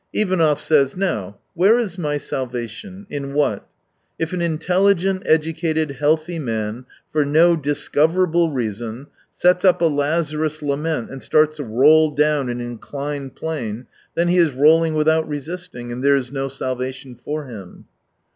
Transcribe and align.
—Ivanov 0.23 0.59
says:" 0.59 0.97
Now, 0.97 1.37
where 1.53 1.77
is 1.77 1.95
my 1.95 2.17
salvation? 2.17 3.05
In 3.11 3.35
what? 3.35 3.67
If 4.17 4.33
an 4.33 4.41
intelligent, 4.41 5.21
educated, 5.27 5.91
healthy 5.91 6.39
man 6.39 6.85
for 7.11 7.23
no 7.23 7.55
discoverable 7.55 8.49
reason 8.49 9.05
sets 9.29 9.63
up 9.63 9.79
a 9.79 9.85
Lazarus 9.85 10.63
lament 10.63 11.11
and 11.11 11.21
starts 11.21 11.57
to 11.57 11.63
roll 11.65 12.09
down 12.15 12.49
an 12.49 12.59
inclined 12.59 13.35
plane, 13.35 13.85
then 14.15 14.27
he 14.29 14.39
is 14.39 14.53
rolling 14.53 14.95
without 14.95 15.27
resisting, 15.29 15.91
and 15.91 16.03
there 16.03 16.15
is 16.15 16.31
no 16.31 16.47
salvation 16.47 17.13
for 17.13 17.45
him." 17.45 17.85